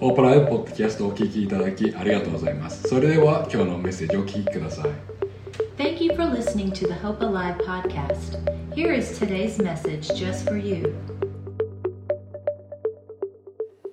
[0.00, 2.88] ホープライブポッドキャストをお聞きいただきありがとうございます。
[2.88, 4.90] それでは今日のメッセージをお聞きください。
[5.76, 8.38] Thank you for listening to the Hope Alive podcast.
[8.74, 10.94] Here is today's message just for you.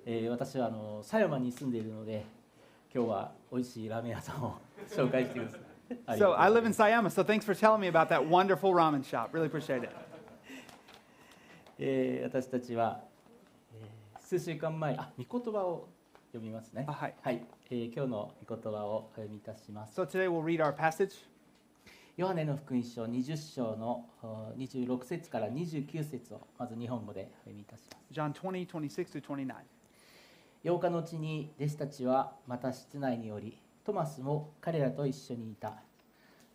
[0.05, 2.23] えー私はあの狭山に住んでいるので
[2.93, 4.53] 今日は美味しいラーメン屋さんを
[4.87, 5.57] 紹介してくださ
[6.15, 6.19] い。
[6.19, 9.29] So う I live in Sayama, so thanks for telling me about that wonderful ramen shop.
[9.33, 9.89] Really appreciate it.
[11.79, 12.99] えー私たちは、
[13.73, 15.87] えー数週間前あ御言葉を
[16.35, 16.83] 読みますね。
[16.87, 17.15] あはい
[17.69, 19.99] えー今日の御言葉をお読みいたします。
[19.99, 21.11] So today we'll read our passage,
[22.17, 28.05] ヨハネの福音書20章のお26節から29節をまず日本語でお読みいたします。
[28.11, 29.53] John 20, 26 through 29.
[30.65, 35.83] 8日のうちに弟子たちはまた室内におりトマスも彼らと一緒にいた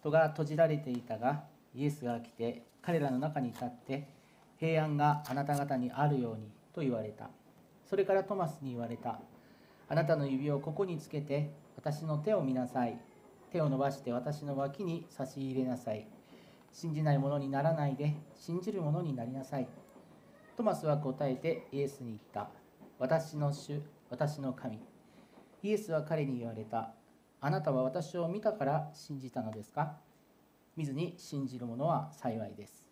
[0.03, 1.45] 戸が閉じられていたが
[1.75, 4.09] イエスが来て彼らの中に立って
[4.59, 7.31] 平安があなた方にあるようにと言われた
[7.89, 9.21] それからトマスに言われた
[9.91, 12.97] あなたの指をここにつけて私の手を見なさい。
[13.51, 16.07] 手を伸ばして私の脇に差し入れなさい。
[16.73, 19.67] 信じないものにならないで信じるものになりなさい。
[20.57, 22.49] トマスは答えてイエスに言った。
[23.01, 24.79] 私の主私の神。
[25.65, 26.93] イエスは彼に言われた。
[27.41, 29.97] あなたは私を見たから信じたのですか？
[30.77, 32.89] 見ずに信じる者は幸いです。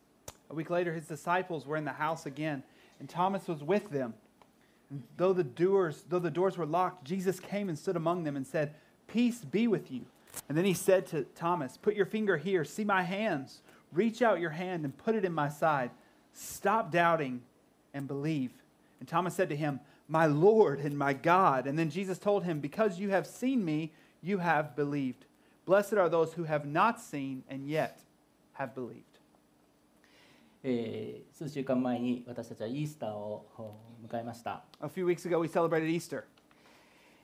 [0.50, 2.64] A week later, his disciples were in the house again,
[2.98, 4.14] and Thomas was with them.
[5.16, 8.46] Though the doors, though the doors were locked, Jesus came and stood among them and
[8.46, 8.74] said,
[9.06, 10.06] "Peace be with you."
[10.48, 12.64] And then he said to Thomas, "Put your finger here.
[12.64, 13.60] See my hands.
[13.92, 15.90] Reach out your hand and put it in my side.
[16.32, 17.42] Stop doubting
[17.92, 18.52] and believe."
[19.00, 22.60] And Thomas said to him, "My Lord and my God." And then Jesus told him,
[22.60, 23.92] "Because you have seen me,
[24.22, 25.26] you have believed.
[25.66, 28.00] Blessed are those who have not seen and yet
[28.54, 29.17] have believed."
[30.64, 36.24] えー数週間前に私たちはイースターをお迎えました、A few weeks ago, we celebrated Easter.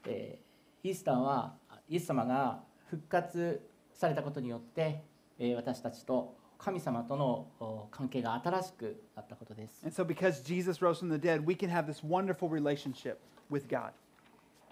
[0.07, 1.55] えーイースターは
[1.89, 3.61] イエス様が復活
[3.95, 5.03] されたことによって、
[5.39, 13.17] えー私たちと神様とのお関係が新しくなったことです And so, because Jesus rose from the dead, we can have this wonderful relationship
[13.51, 13.91] with God.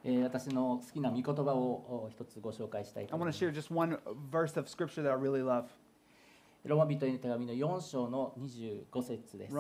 [0.04, 3.98] えー私の好きな御言葉をお一つご紹介したいと I 思い want ま to す share just one
[4.30, 5.64] verse of scripture that I really love
[6.64, 9.54] ローマ人への手紙の4章の25節です。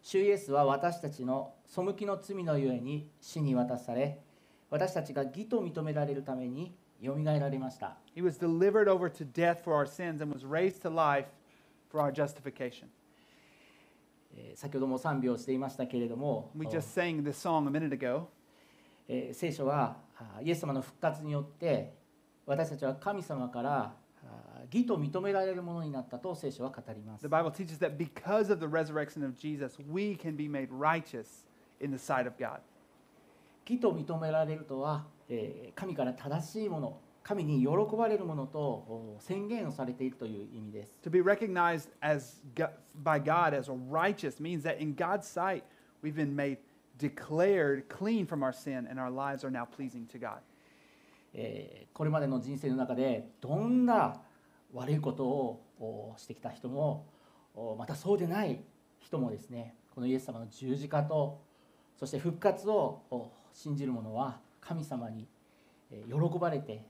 [0.00, 4.22] 主イエスは私たちの背きの罪のゆえに死に渡され、
[4.70, 7.98] 私たちが義と認められるためによみがえられました。
[14.54, 16.52] 先ほども賛美をしていましたけれども、
[19.32, 19.98] 聖書は
[20.42, 21.92] イエス様の復活によって、
[22.46, 23.94] 私たちは神様から
[24.72, 27.28] 義と認められるものになったと聖書は語ります The。
[27.28, 31.44] Bible teaches that because of the resurrection of Jesus, we can be made righteous
[31.80, 32.60] in the sight of God.
[33.68, 42.68] 義と認められるとは、えー神から正しいもの神に喜ばれるものとお宣言をされているという意味です To be recognized as go-
[43.04, 45.62] by God as righteous means that in God's sight,
[46.02, 46.56] we've been made
[46.98, 50.38] declared clean from our sin and our lives are now pleasing to God.
[51.34, 54.20] えーこれまでの人生の中でどんな
[54.74, 57.06] 悪いことをしてきた人も
[57.78, 58.60] またそうでない
[58.98, 61.40] 人もですねこのイエス様の十字架と
[61.98, 65.26] そして復活を信じる者は神様に
[65.90, 66.84] 喜ばれて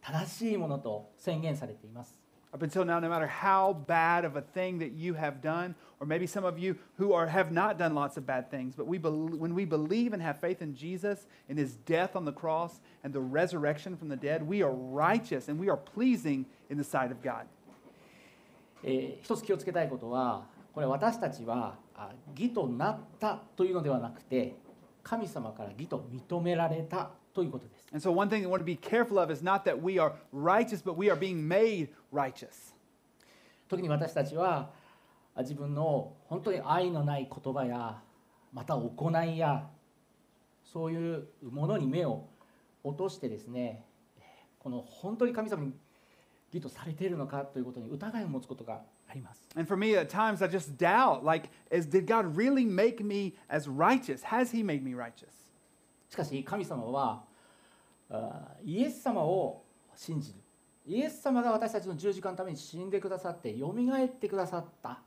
[0.00, 2.20] 正しいものと宣言されています。
[2.53, 6.25] Up until now, no matter how bad of a thing that you have done, or maybe
[6.25, 9.11] some of you who are, have not done lots of bad things, but we bel
[9.11, 13.13] when we believe and have faith in Jesus, in his death on the cross, and
[13.13, 17.11] the resurrection from the dead, we are righteous and we are pleasing in the sight
[17.11, 17.45] of God.
[18.83, 24.55] えー一つ気をつけたいことはこれ私たちはあ義となったというのではなくて
[25.03, 27.73] 神様から義と認められたということです す。
[27.94, 30.82] And so, one thing we want to be careful of is not that we are righteous,
[30.82, 32.74] but we are being made righteous.
[33.68, 34.70] 時に私たちは
[35.36, 38.02] あ自分の本当に愛のない言葉や
[38.52, 39.68] また行いや
[40.64, 42.26] そういうものに目を
[42.82, 43.84] 落としてですね
[44.58, 45.72] この本当に神様に
[46.52, 53.34] 義とされているのかということに疑いを持つことがあります And for me, at times, I just doubt like, is, did God really make me
[53.48, 54.24] as righteous?
[54.24, 55.28] Has he made me righteous?
[56.10, 57.33] しかし神様はあ
[58.62, 59.64] イエス様を
[59.94, 60.38] 信じる。
[60.86, 65.00] イエス様が私たちの十字架のために死んでくださってよみがえってくださった。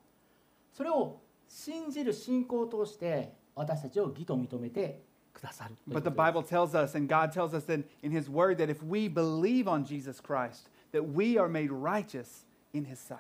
[0.74, 5.04] それを信じる信仰を通して私たちを義と認めて
[5.34, 6.18] くださる But こ the とです。
[6.18, 7.72] Bible tells us, and God tells us
[8.02, 12.46] in His Word, that if we believe on Jesus Christ, that we are made righteous
[12.74, 13.20] in His sight.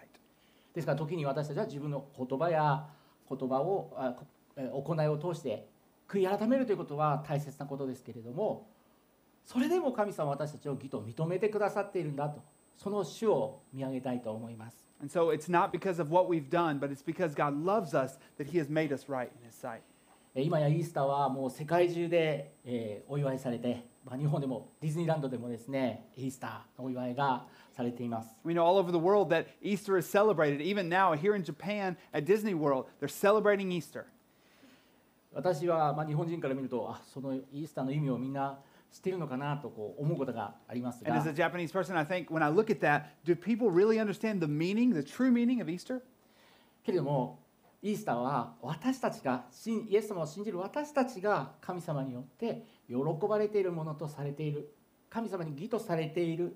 [0.73, 2.87] ですから時に私たちは自分の言葉や
[3.29, 4.15] 言葉を
[4.55, 5.67] 行いを通して
[6.07, 8.67] 悔い改めるということは大切なことですけれども
[9.47, 12.43] それでも神様は私たちを義と認めてくださっているんだと
[12.75, 18.17] その主を見上げたいと思います And so it's not because of what we've done, but it's because God loves us
[18.37, 19.81] that He has made us right in His sight.
[20.35, 27.45] えー今やイースターはもう世界中で、えーお祝いされて、まあ、日本でもディズニーランドでもですねイースターのお祝いが
[27.75, 30.61] されています We know all over the world that Easter is celebrated.
[30.61, 34.05] Even now, here in Japan at Disney World, they're celebrating Easter.
[35.31, 38.57] 私は、まあ、日本人から見るとあそのイースターの意味をみんな
[38.91, 43.69] 知っているのかなとこう思うことがあります And が as a Japanese person, I think when I look at that, do people
[43.69, 46.01] really understand the meaning, the true meaning of Easter?
[46.83, 47.39] けれども
[47.81, 52.95] イースターは私たちが信イエス様を信じる私たちが神様によって喜
[53.27, 54.73] ばれているものとされている
[55.09, 56.55] 神様に義とされているう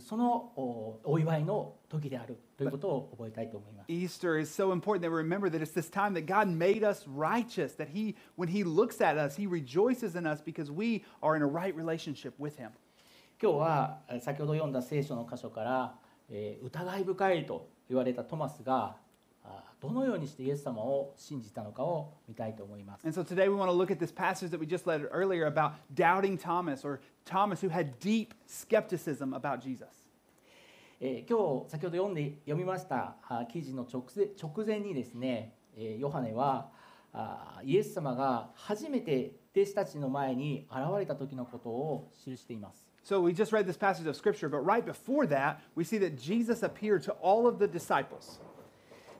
[0.00, 3.90] そのおお祝いの時であるということを覚えたいと思います。
[3.90, 7.74] Easter is so important that we remember that it's this time that God made us righteous,
[7.76, 11.42] that He, when He looks at us, He rejoices in us because we are in
[11.42, 12.70] a right relationship with Him.
[13.42, 15.94] 今日はえ先ほど読んだ聖書の箇所から、
[16.28, 18.96] えー疑い深いと言われたトマスが
[19.42, 23.06] あどのようにしてイエス様を信じたのかを見たいと思います。
[23.06, 25.72] And so today we want to look at this passage that we just read earlier about
[25.94, 27.00] doubting Thomas, or
[27.30, 29.86] Thomas who had deep skepticism about Jesus.
[31.00, 36.68] えー今日先ほど読んで読みましたあ記事の直前直前にですね、えーヨハネは
[37.12, 42.84] あイエス様が初めて弟子たちの前に現れた時のことを記しています。
[43.02, 46.62] So we just read this passage of scripture, but right before that, we see that Jesus
[46.62, 48.40] appeared to all of the disciples.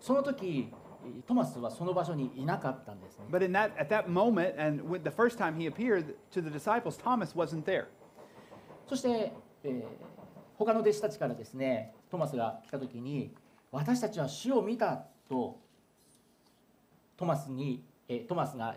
[0.01, 0.69] その時
[1.05, 3.25] えートマスはその場所にいなかったんですね。
[3.31, 7.35] But in that, at that moment, and the first time he appeared to the disciples, Thomas
[7.35, 7.87] wasn't there.
[8.91, 9.33] そして、
[9.63, 9.85] えー
[10.59, 13.33] 他の弟子たちからですねトマスが来た時に
[13.73, 15.59] 私たちは主を見たと
[17.17, 18.77] トマスに、えートマスが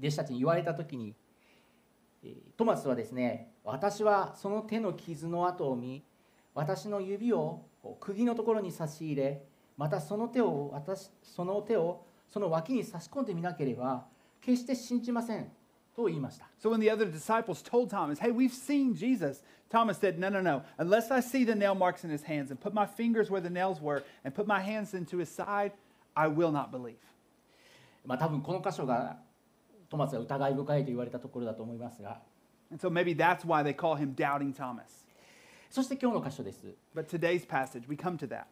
[0.00, 1.14] 弟子たちに言われた時に、
[2.56, 6.02] トマスはですね私はその手の傷の跡を見
[6.54, 9.44] 私の指をこう釘のところに差し入れ
[9.76, 14.06] またその手を私その手をその脇に差し込んでみなければ
[14.40, 15.52] 決して信じません。
[15.95, 20.41] と言いました So when the other disciples told Thomas, Hey, we've seen Jesus, Thomas said, No, no,
[20.41, 20.63] no.
[20.77, 23.49] Unless I see the nail marks in his hands and put my fingers where the
[23.49, 25.73] nails were and put my hands into his side,
[26.15, 26.97] I will not believe.
[28.05, 29.17] まあ、多分この箇所が
[29.89, 32.21] トマスが疑い深いと言われたところだと思いますが
[32.71, 35.05] And so maybe that's why they call him Doubting Thomas.
[35.69, 36.65] そして今日の箇所です
[36.95, 38.45] But today's passage, we come to that.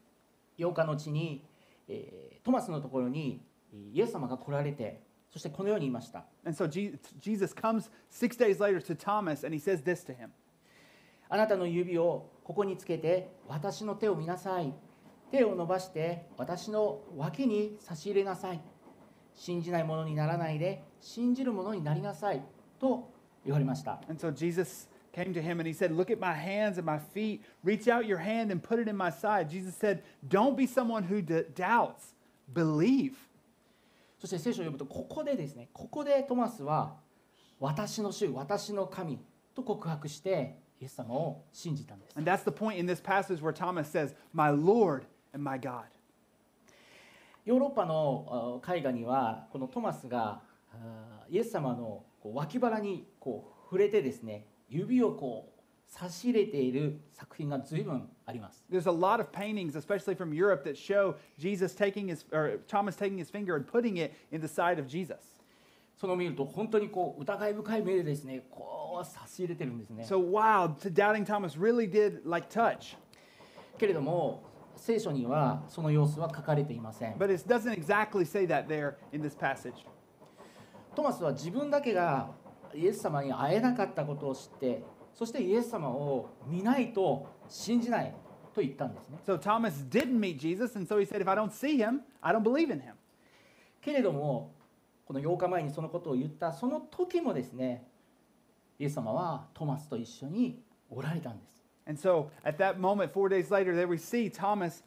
[0.60, 1.44] 8日のうちに、
[1.88, 3.42] えートマスのところに
[3.94, 5.02] イエス様が来られて
[5.33, 10.05] そしてこのように言いました And so Je- Jesus comes six days later to Thomas and he says this
[10.07, 10.29] to him
[11.29, 14.73] あなたの指をここにつけて私の手を見なさい
[15.31, 18.61] 手を伸ばして私の脇に差し入れなさい
[19.35, 22.43] 信じないものにならないで信じるものになりなさい
[22.79, 23.11] と
[23.45, 26.99] 言われました And so Jesus came to him and he said, Look at my hands and my
[26.99, 27.43] feet.
[27.65, 29.49] Reach out your hand and put it in my side.
[29.51, 32.15] Jesus said, Don't be someone who doubts,
[32.53, 33.17] believe.
[34.23, 36.95] そして聖書を読むとここでですねここでトマスは
[37.59, 39.19] 私の主私の神
[39.53, 45.87] と告白してイエス様を信じたんです And that's the point in this passage where Thomas says, My Lord and my God.
[47.45, 50.41] ヨーロッパのあ絵画にはこのトマスが
[50.73, 55.52] あイエス様の脇腹にこう触れてですね指をこう
[55.95, 62.97] 差し入れている作品が随分あります There's a lot of paintings, especially from Europe, that show Jesus taking his, or Thomas
[62.97, 65.19] taking his finger and putting it in the side of Jesus.
[66.01, 72.97] その見ると本当にこう疑い深い目でですねこう差し入れてるんですね So, wow, doubting Thomas really did like touch.
[73.79, 74.43] けれども
[74.75, 79.75] 聖書にはその様子は書かれていません But it doesn't exactly say that there in this passage.
[80.97, 82.31] トマスは自分だけが
[82.75, 84.83] イエス様に会えなかったことを知って
[85.15, 88.15] そしてイエス様を見ないと信じない
[88.55, 92.33] と言ったんですね So, Thomas didn't meet Jesus, and so he said, If I don't see him, I
[92.33, 92.95] don't believe in him.
[93.81, 94.55] けれども
[95.07, 97.87] この8日前にそのことを言ったその時もですね
[98.79, 101.53] イエス様はトマスと一緒におられたんです
[101.85, 104.85] And so, at that moment, four days later, there we see Thomas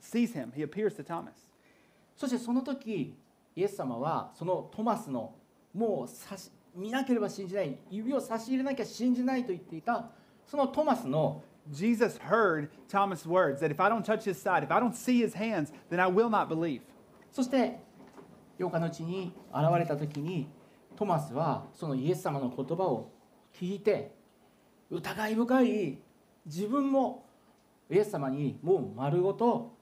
[0.00, 0.52] sees him.
[0.56, 1.30] He appears to Thomas.
[2.16, 3.16] そしてその時
[3.54, 5.34] イエス様はそのトマスの
[5.72, 10.10] もう差し見なければ信じない指を差し入れなきゃ信じないと言っていた
[10.46, 15.20] そのトマスの Jesus heard Thomas' words that if I don't touch his side, if I don't see
[15.20, 16.80] his hands, then I will not believe.
[17.30, 17.78] そして
[18.58, 20.48] 8日のうちに現れた時に
[20.96, 23.10] トマスはそのイエス様の言葉を
[23.54, 24.12] 聞いて
[24.90, 25.98] 疑い深い
[26.44, 27.24] 自分も
[27.90, 29.74] イエス様にもう丸ごと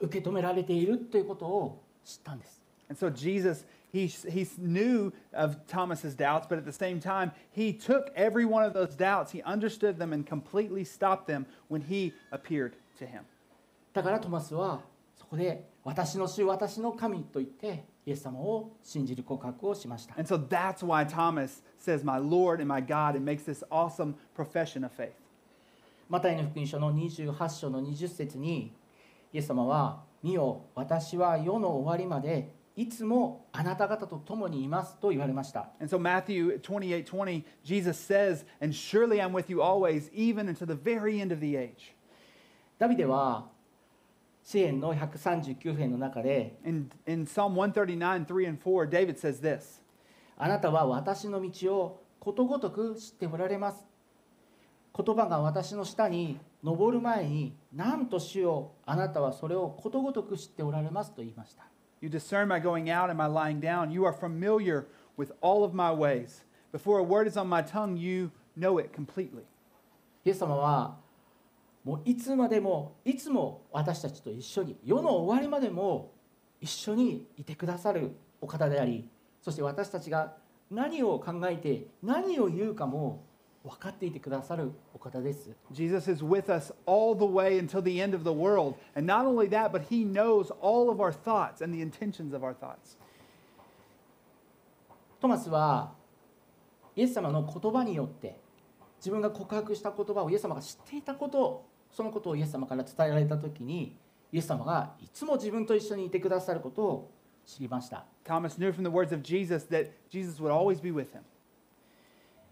[0.00, 7.31] 受け止められているということを知ったんです And so Jesus He, he knew of Thomas's doubts, but at the same time,
[7.51, 11.81] he took every one of those doubts, he understood them, and completely stopped them when
[11.81, 13.25] he appeared to him.
[13.93, 14.81] だからトマスは
[15.15, 24.15] そこで「私の主私の神」と言ってイエス様を信じる告白をしました And so that's why Thomas says, My Lord and my God, and makes this awesome
[24.35, 25.11] profession of faith.
[26.09, 28.73] マタイの福音書の28章の20節に
[29.31, 40.48] イエス様は「見よ私は世の終わりまで いつもあなた方と共にいます」と言われました And so Matthew 28 20, Jesus says, And surely I'm with you always, even
[40.48, 41.92] unto the very end of the age.
[42.78, 43.48] ダビデは
[44.44, 49.82] 詩篇の139編の中で In, in Psalm 139, 3 and 4, David says this
[50.36, 53.84] あなたは私の道をことごとく知っておられます
[54.96, 61.64] 言葉が私の下に登る前になんと主よあなたはそれをことごとく知っておられますと言いました
[62.00, 63.90] You discern my going out and my lying down.
[63.90, 64.86] You are familiar
[65.16, 66.44] with all of my ways.
[66.72, 69.44] Before a word is on my tongue, you know it completely.
[70.24, 70.98] イエス様は
[71.84, 76.12] もういつまでもいつも私たちと一緒に世の終わりまでも
[76.60, 79.08] 一緒にいてくださるお方であり
[79.40, 80.34] そして私たちが
[80.70, 83.24] 何を考えて何を言うかも
[83.64, 88.76] 分かっていてくださるお方です Jesus is with us all the way until the end of the world.
[88.94, 92.42] And not only that, but he knows all of our thoughts and the intentions of
[92.42, 92.96] our thoughts.
[95.20, 95.92] トマスは
[96.94, 98.38] イエス様の言葉によって
[98.98, 103.96] 自分が告白した言葉をイエス様が知っていたことそのことをイエス様から伝えられた時に
[104.32, 107.10] イエス様がいつも自分と一緒にいてくださることを
[107.46, 111.20] 知りました Thomas knew from the words of Jesus that Jesus would always be with him.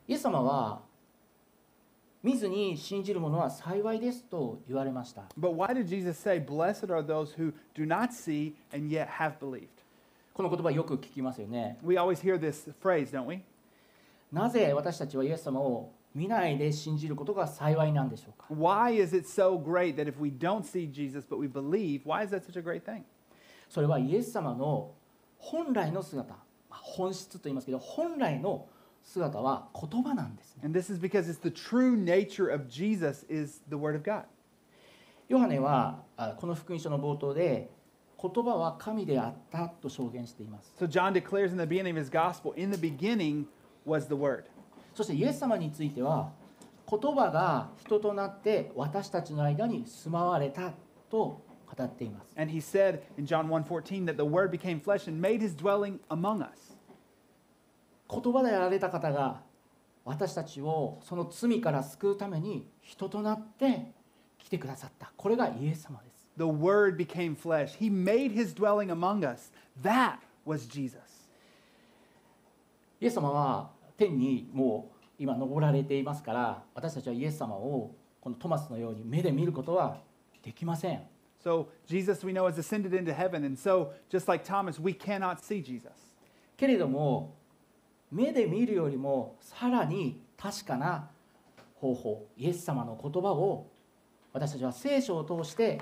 [0.08, 0.80] イエス様は
[2.26, 9.38] 見ずに信じる者は幸いですと言われました But why did Jesus say, Blessed are those who do not see and yet have
[9.38, 9.68] believed?
[10.34, 13.42] この言葉よく聞きますよね We always hear this phrase, don't we?
[14.32, 22.00] なぜ私たちはイエス様を見ないで信じることが幸いなんでしょうか Why is it so great that if we don't see Jesus but we believe,
[22.04, 23.02] why is that such a great thing?
[23.68, 24.90] それはイエス様の
[25.38, 26.40] 本来の姿ま
[26.70, 28.66] あ本質と言いますけど本来の
[29.06, 34.24] 姿は言葉なんですね And this is because it's the true nature of Jesus is the Word of God.
[35.28, 37.70] ヨハネはあこの福音書の冒頭で
[38.20, 43.46] 言葉は神であったと証言しています So John declares in the beginning of his gospel, in the beginning
[43.84, 44.44] was the Word.
[44.94, 46.32] そしてイエス様については
[46.88, 50.72] 言葉が人となって私たちの間に住まわれた
[51.10, 55.98] と語っています And he said in John 1:14 that the Word became flesh and made his dwelling
[56.08, 56.75] among us.
[58.10, 59.40] 言葉でやられた方が
[60.04, 63.92] 私たちをその罪から救うために人となって
[64.38, 67.76] 来てくださったこれがイエス様です The Word became flesh.
[67.78, 69.50] He made his dwelling among us.
[69.82, 71.00] That was Jesus.
[73.00, 79.98] イエス様は天にもう今登られていますから私たちはイエス様をこのトマスのように目で見ることは
[80.42, 81.00] できません
[81.42, 85.38] So Jesus we know has ascended into heaven and so just like Thomas we cannot
[85.40, 85.90] see Jesus.
[86.56, 87.34] けれども
[88.11, 91.09] 目で見るよりもさらに確かな
[91.75, 93.67] 方法イエス様の言葉を
[94.33, 95.81] 私たちは聖書を通して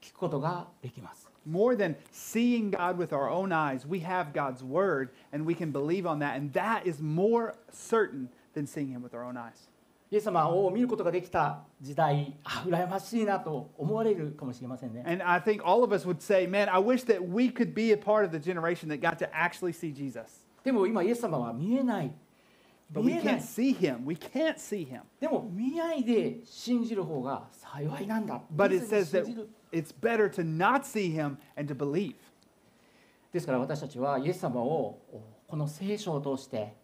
[0.00, 5.54] 聞くことができます More than seeing God with our own eyes, we have God's word and we
[5.56, 9.36] can believe on that and that is more certain than seeing him with our own
[9.36, 9.68] eyes.
[10.12, 17.74] イエス様を見ることができた時代あ羨ましいなと思われるかもしれませんね And I think all of us would say, man, I wish that we could
[17.74, 20.44] be a part of the generation that got to actually see Jesus.
[20.66, 22.12] でも今イエス様は見えない
[22.92, 24.04] But 見 we えない can't see him.
[24.04, 25.00] We can't see him.
[25.20, 31.36] でも見ないで信じる方が幸いなんだ But 見 it ずに says 信 that じる it's better to not see him
[31.56, 32.14] and to believe.
[33.32, 34.98] ですから私たちはイエス様を
[35.48, 36.74] この聖書を通して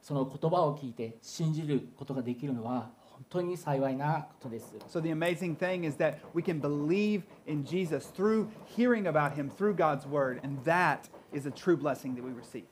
[0.00, 4.74] その言葉を聞いて信じることができるのは本当に幸いなことです。
[4.88, 9.50] So the amazing thing is that we can believe in Jesus through hearing about him
[9.50, 12.64] through God's word, and that is a true blessing that we receive.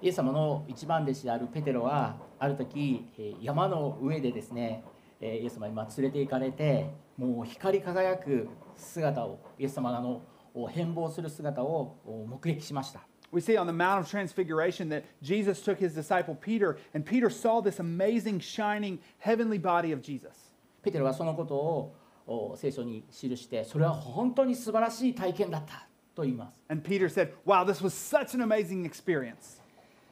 [0.00, 4.84] イエス様の一番弟子であるペテロはある時えー山の上でですね
[5.20, 10.22] えーイエス様にまあ連れて行かれてもう光り輝く姿をイエス様の
[10.54, 13.00] お変貌する姿をお目撃しました。
[13.30, 17.60] We see on the Mount of Transfiguration that Jesus took his disciple Peter, and Peter saw
[17.60, 20.54] this amazing, shining, heavenly body of Jesus.
[20.82, 21.94] ペテロはそのことを
[22.26, 26.58] お聖書に記してそれは本当に素晴らしい体験だったと言います。
[26.68, 29.60] And Peter said, Wow, this was such an amazing experience.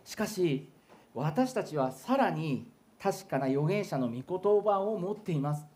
[0.06, 0.70] しかし
[1.14, 2.70] 私たちはさらに
[3.02, 5.66] 確かな預言者の御言葉を持っています。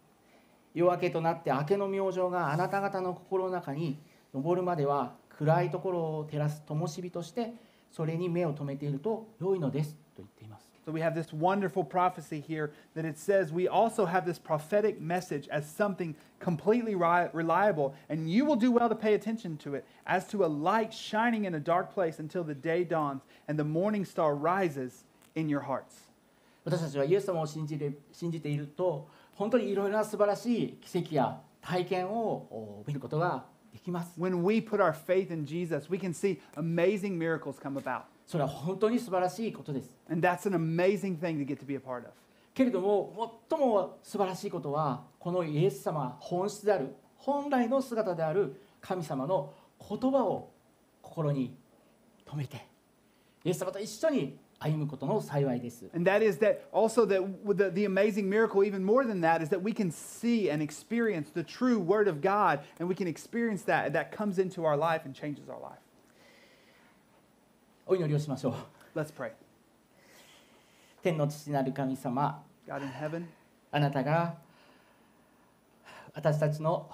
[0.72, 3.98] 夜明けとなって明けの明星があなた方の心の中に
[4.32, 7.54] 昇るまでは暗いところを照らす灯火として
[7.90, 10.69] それに目を留めていると良いのですと言っています。
[10.85, 15.47] So we have this wonderful prophecy here that it says we also have this prophetic message
[15.47, 19.83] as something completely ri- reliable, and you will do well to pay attention to it,
[20.05, 23.63] as to a light shining in a dark place until the day dawns and the
[23.63, 26.03] morning star rises in your hearts.
[26.63, 38.03] 私たちはイエス様を信じて信じていると本当にいろいろな素晴らしい奇跡や体験をお見ることができます When we put our faith in Jesus, we can see amazing miracles come about.
[38.30, 42.12] それは本当に素晴らしいことです And that's an amazing thing to get to be a part of.
[42.54, 50.52] けれども最も素晴らしいことはこのイエス様本質である本来の姿である神様の言葉を
[51.02, 51.56] 心に
[52.24, 52.64] 留めて
[53.44, 59.42] イエス様と一緒に歩むことの幸いです And that is that also that with the, the amazing miracle, even more than that,
[59.42, 63.08] is that we can see and experience the true word of God, and we can
[63.08, 65.80] experience that and that comes into our life and changes our life.
[67.90, 68.54] お祈りをしましょ
[68.94, 69.32] う Let's pray.
[71.02, 73.24] 天の父なる神様 God in heaven,
[73.72, 74.36] あなたが
[76.14, 76.88] 私たちの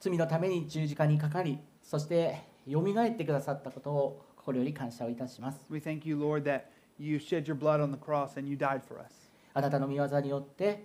[0.00, 6.64] 罪のために十字架にかかりそしてよみがえってくださったことを心より感謝をいたします we thank you, Lord, that
[6.98, 9.30] you shed your blood on the cross and you died for us.
[9.54, 10.84] あなたの御業によって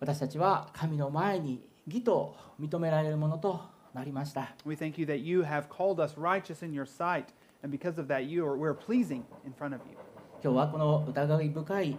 [0.00, 3.60] 私たちは神の前に義と認められるものと
[3.92, 7.26] なりました We thank you that you have called us righteous in your sight,
[7.62, 9.96] and because of that, you are, we're pleasing in front of you.
[10.42, 11.98] 今日はこの疑い深い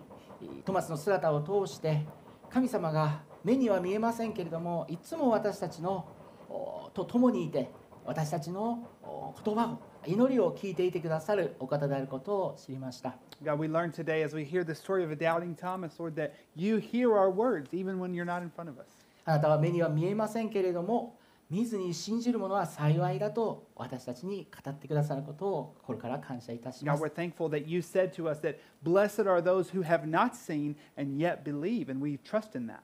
[0.65, 2.05] トマスの姿を通して
[2.49, 6.05] 神様が目には見えませんけれどもいつも私たちの
[6.49, 7.69] おと共にいて
[8.05, 16.33] 私たちのお言葉を祈りを聞いていてくださるお方であることを知りました God, we learn today as we hear the story of a doubting Thomas, Lord, that
[16.55, 18.87] you hear our words even when you're not in front of us.
[19.23, 21.15] あなたは目には見えませんけれども
[21.49, 30.07] 見ずに信じる者は幸いだと私たちに語ってくださることを心から感謝いたしま God, す we're thankful that you said to us that blessed are those who have
[30.07, 32.79] not seen and yet believe, and we trust in that.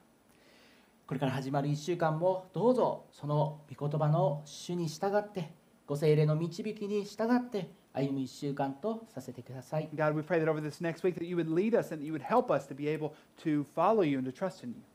[1.06, 5.50] これから始まる1週間もどうぞその御言葉の主に従って
[5.84, 12.06] ご精霊の導きに従って歩む1週間とさせてください God, we pray that over this next week that you would lead us and that
[12.06, 14.89] you would help us to be able to follow you and to trust in you.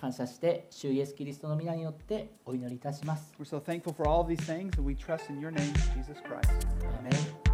[0.00, 3.34] 感謝して主イエスキリストの皆によってお祈りいたします。
[3.40, 6.48] We're so thankful for all of these things, and we trust in your name, Jesus Christ.
[6.86, 7.48] アーメン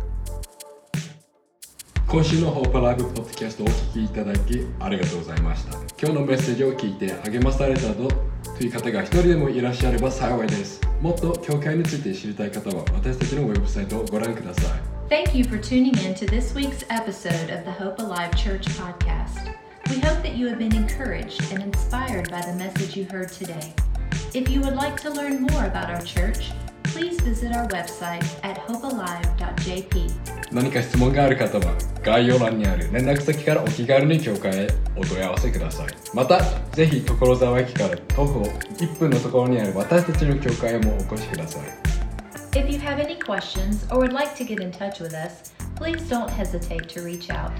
[2.06, 5.78] 今週のホープライブポッドキャストをお聞きいただきありがとうございました。
[6.00, 8.08] 今日のメッセージを聞いて励まされたと
[8.56, 10.80] という方が一人でもいらっしゃれば幸いです。
[11.00, 14.94] もっと教会について知りたい方は私たちのウェブサイトをご覧ください。
[15.08, 19.63] Thank you for tuning in to this week's episode of the Hope Alive Church podcast.
[19.89, 23.73] We hope that you have been encouraged and inspired by the message you heard today.
[24.33, 26.51] If you would like to learn more about our church,
[26.83, 30.11] please visit our website at hopealive.jp.
[30.51, 41.61] 何か質問がある方は概要欄にある連絡先からお気軽に教会へお問い合わせくださいまたぜひ所沢駅から徒歩1分のところにある私たちの教会へもお越しください
[42.53, 46.01] If you have any questions or would like to get in touch with us, please
[46.09, 47.51] don't hesitate to reach out.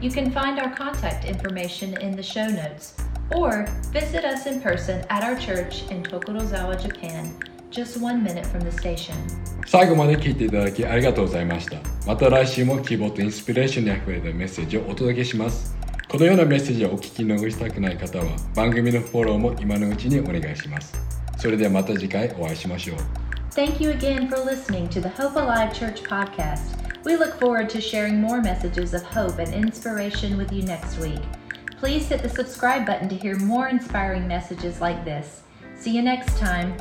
[0.00, 2.94] You can find our contact information in the show notes
[3.34, 7.32] or visit us in person at our church in Tokorozawa, Japan,
[7.70, 9.14] just one minute from the station.
[9.66, 15.74] 最後まで聞いていただきありがとうございましたまた来週も希望とインスピレーションにあふれたメッセージをお届けします
[16.08, 20.94] このようなメッセージをお聞き逃したくない方は番組のフォローも今のうちにお願いします
[21.38, 22.96] それではまた次回お会いしましょう
[23.54, 26.75] Thank you again for listening to the Hope Alive Church podcast.
[27.03, 31.21] We look forward to sharing more messages of hope and inspiration with you next week.
[31.77, 35.43] Please hit the subscribe button to hear more inspiring messages like this.
[35.75, 36.75] See you next time.